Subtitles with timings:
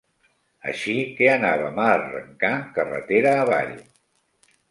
[0.69, 3.77] Així que anàvem a arrencar carretera avall